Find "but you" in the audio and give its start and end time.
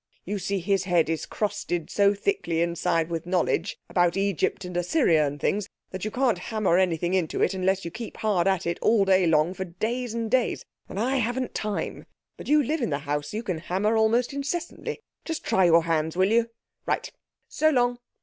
12.35-12.63